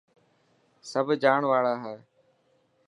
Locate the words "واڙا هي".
1.51-1.95